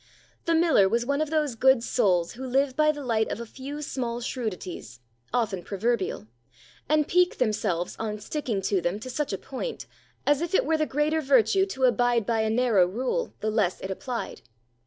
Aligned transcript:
The 0.45 0.55
miller 0.55 0.89
was 0.89 1.05
one 1.05 1.21
of 1.21 1.29
those 1.29 1.53
good 1.53 1.83
souls 1.83 2.31
who 2.33 2.43
live 2.47 2.75
by 2.75 2.91
the 2.91 3.03
light 3.03 3.31
of 3.31 3.39
a 3.39 3.45
few 3.45 3.83
small 3.83 4.19
shrewdities 4.19 4.97
(often 5.31 5.61
proverbial), 5.63 6.25
and 6.89 7.07
pique 7.07 7.37
themselves 7.37 7.95
on 7.99 8.17
sticking 8.17 8.63
to 8.63 8.81
them 8.81 8.99
to 8.99 9.11
such 9.11 9.31
a 9.31 9.37
point, 9.37 9.85
as 10.25 10.41
if 10.41 10.55
it 10.55 10.65
were 10.65 10.75
the 10.77 10.87
greater 10.87 11.21
virtue 11.21 11.67
to 11.67 11.83
abide 11.83 12.25
by 12.25 12.39
a 12.41 12.49
narrow 12.49 12.87
rule 12.87 13.35
the 13.41 13.51
less 13.51 13.79
it 13.79 13.91
applied. 13.91 14.41